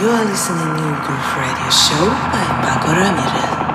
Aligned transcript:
You 0.00 0.08
are 0.10 0.24
listening 0.24 0.58
to 0.58 1.06
Groove 1.06 1.36
Radio 1.38 1.70
Show 1.70 2.06
by 2.32 2.44
Pako 2.62 2.98
Ramirez. 2.98 3.73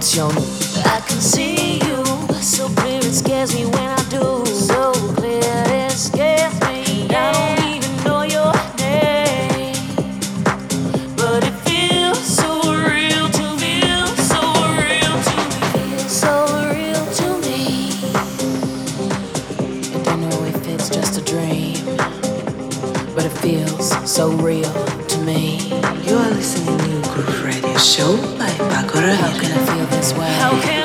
What's 0.00 0.16
your 0.16 0.32
name? 0.32 0.49
gonna 29.38 29.66
feel 29.66 29.86
this 29.86 30.12
way. 30.14 30.32
How 30.34 30.60
can 30.62 30.79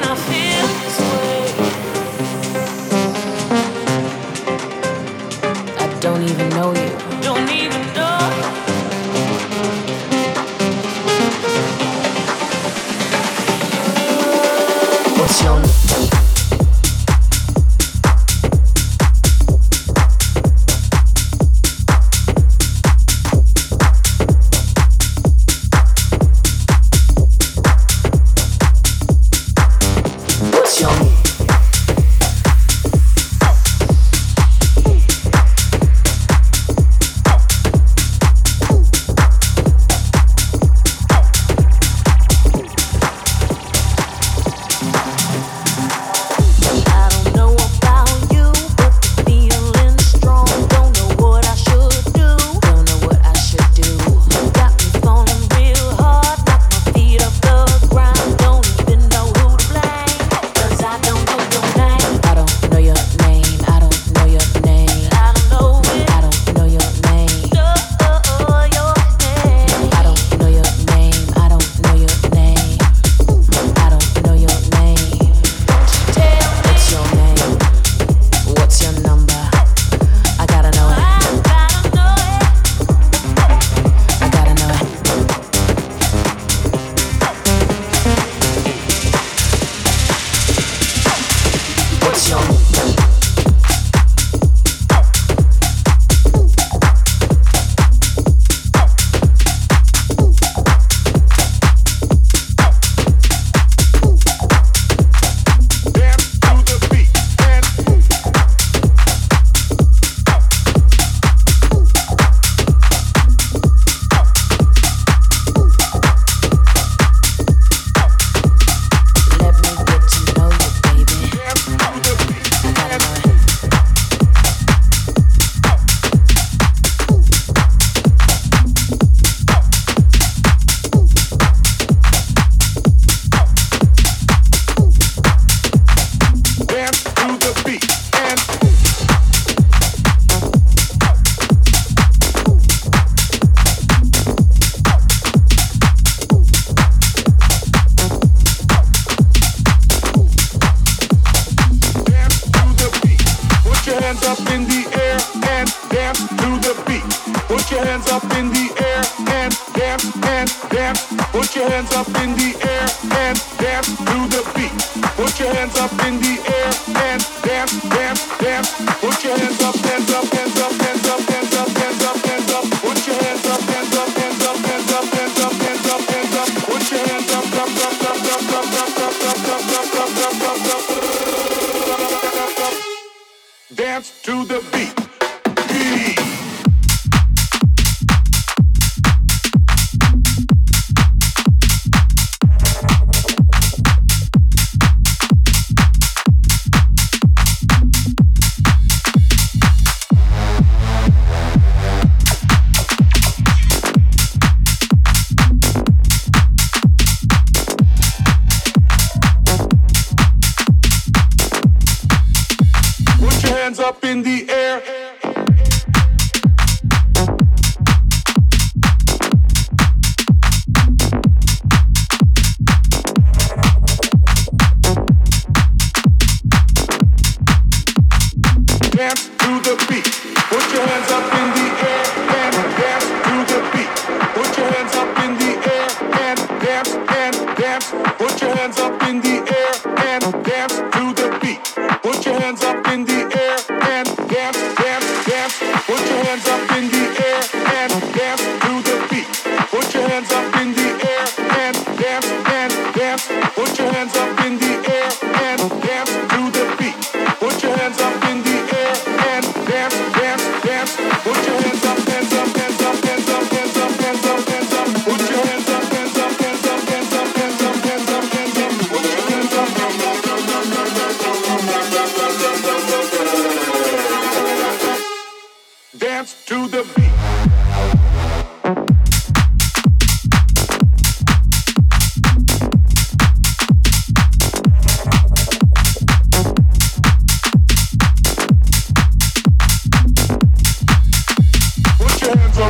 dance 183.95 184.21
to 184.23 184.43
the 184.43 184.59
beat. 184.73 184.84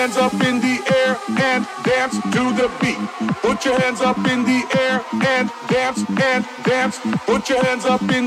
hands 0.00 0.16
up 0.16 0.32
in 0.32 0.58
the 0.62 0.80
air 0.96 1.12
and 1.28 1.68
dance 1.84 2.14
to 2.32 2.42
the 2.56 2.72
beat. 2.80 2.96
Put 3.42 3.66
your 3.66 3.78
hands 3.80 4.00
up 4.00 4.16
in 4.32 4.44
the 4.44 4.60
air 4.80 5.04
and 5.12 5.50
dance 5.68 6.02
and 6.08 6.42
dance. 6.64 6.98
Put 7.26 7.50
your 7.50 7.62
hands 7.62 7.84
up 7.84 8.00
in 8.10 8.19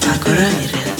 Tá 0.00 0.14
Agora 0.14 0.50
me. 0.50 0.99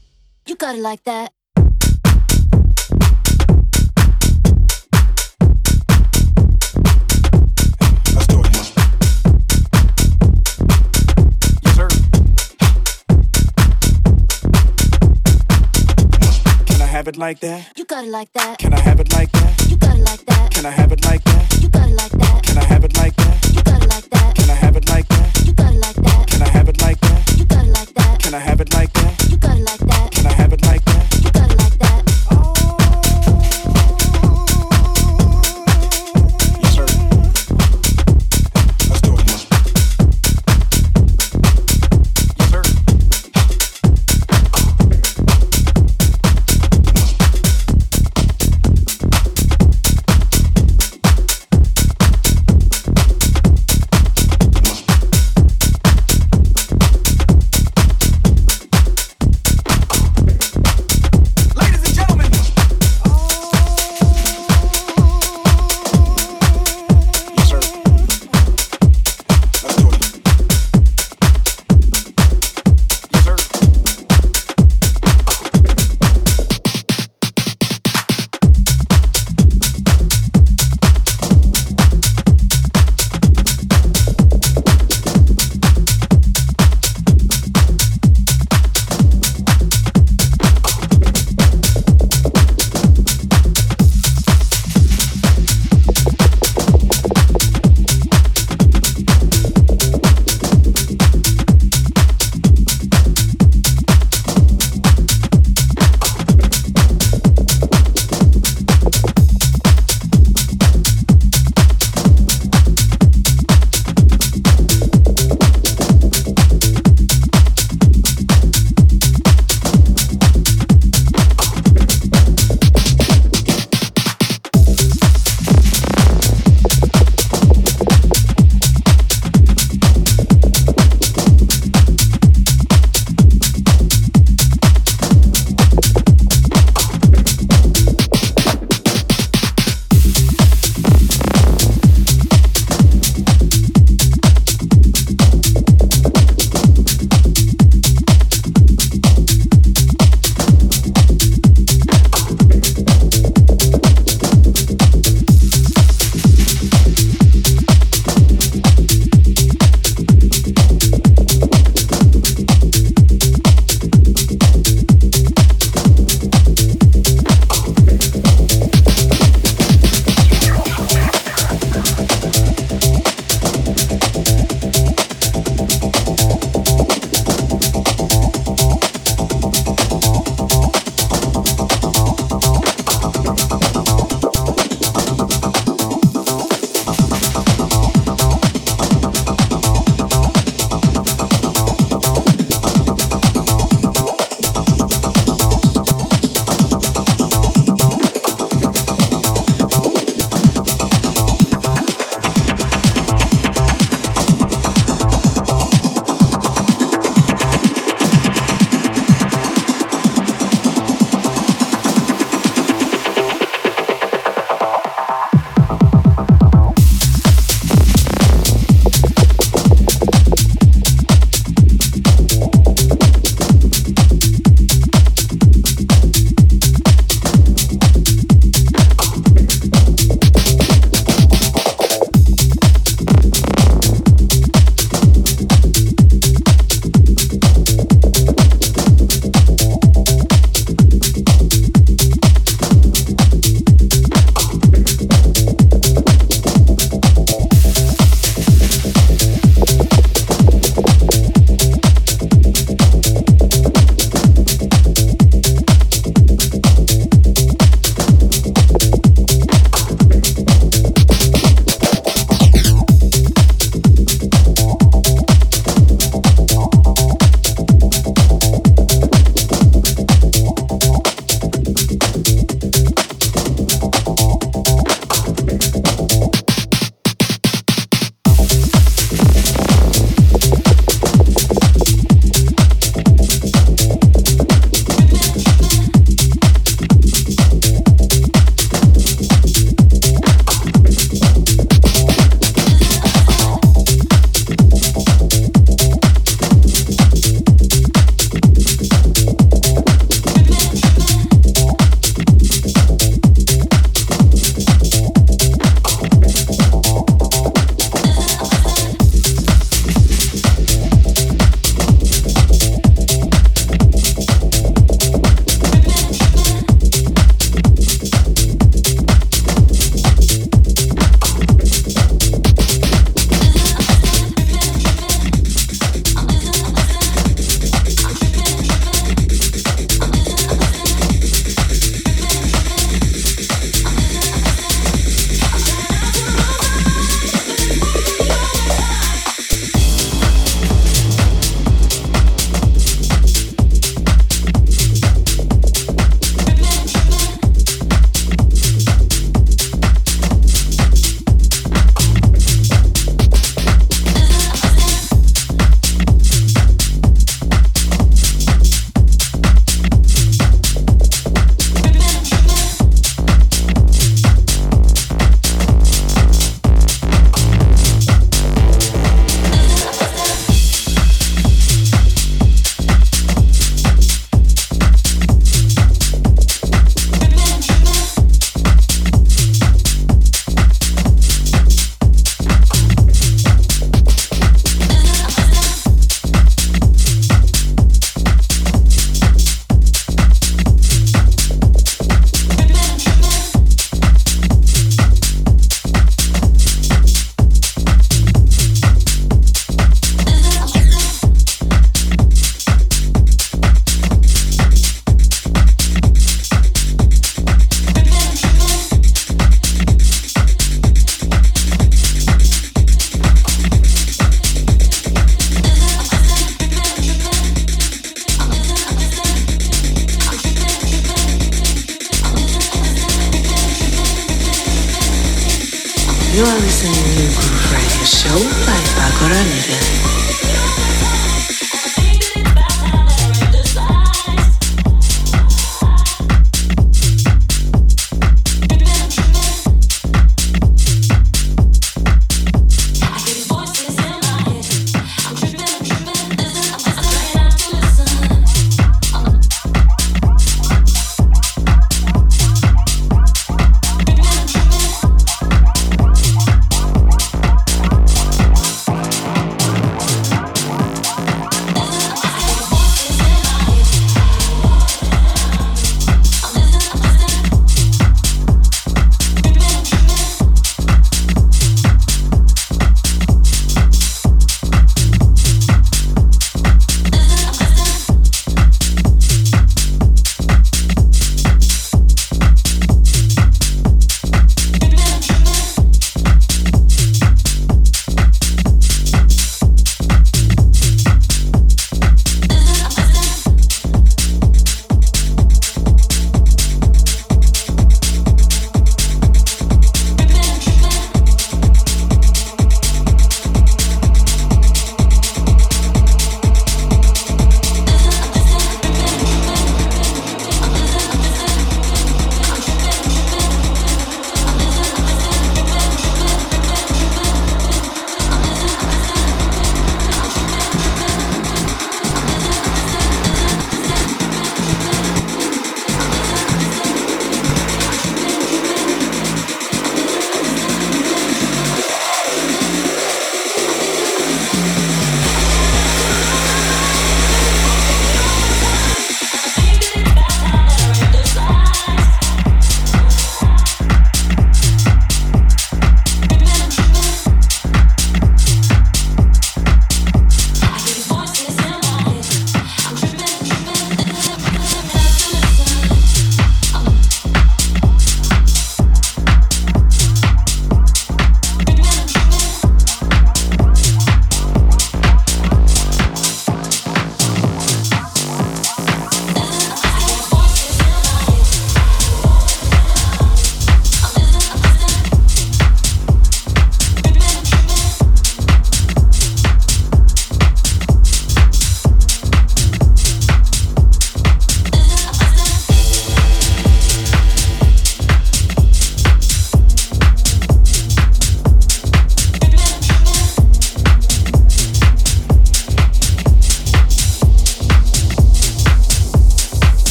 Got 0.61 0.75
it 0.75 0.81
like 0.81 1.03
that. 1.05 1.33
have 16.91 17.07
it 17.07 17.17
like 17.17 17.39
that? 17.39 17.71
You 17.75 17.85
got 17.85 18.03
it 18.03 18.11
like 18.11 18.31
that. 18.33 18.59
Can 18.59 18.73
I 18.73 18.79
have 18.79 18.99
it 18.99 19.11
like 19.11 19.31
that? 19.31 19.67
You 19.67 19.77
got 19.77 19.97
it 19.97 20.03
like 20.03 20.23
that. 20.25 20.51
Can 20.51 20.67
I 20.67 20.69
have 20.69 20.91
it 20.91 21.03
like 21.03 21.23
that? 21.23 21.59
You 21.59 21.69
got 21.69 21.89
it 21.89 21.95
like 21.95 22.11
that. 22.11 22.43
Can 22.43 22.57
I 22.59 22.63
have 22.63 22.83
it 22.83 22.97
like 22.97 23.15
that? 23.15 23.53
You 23.53 23.63
got 23.63 23.81
it 23.81 23.87
like 23.87 24.09
that. 24.11 24.35
Can 24.35 24.49
I 24.51 24.53
have 24.53 24.75
it 24.75 24.87
like 24.87 25.07
that? 25.07 25.45
You 25.47 25.53
got 25.53 25.73
it 25.73 25.79
like 25.79 25.95
that. 25.95 26.27
Can 26.27 26.41
I 26.43 26.49
have 26.49 26.69
it 26.69 26.81
like 26.81 26.99
that? 26.99 27.37
You 27.39 27.45
got 27.45 27.65
it 27.65 27.71
like 27.71 27.93
that. 27.95 28.19
Can 28.19 28.33
I 28.35 28.39
have 28.39 28.61
it 28.61 28.71
like 28.75 28.93
that? 28.93 29.29
You 29.31 29.37
got 29.37 29.57
it 29.57 29.80
I 30.25 30.33
have 30.33 30.53
it 30.53 30.61
like 30.65 30.90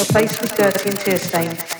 exhausted 0.00 0.30
sleep 0.30 0.52
on 0.52 0.58
the 0.60 0.84
railway 0.84 1.18
station 1.18 1.56
platform. 1.56 1.79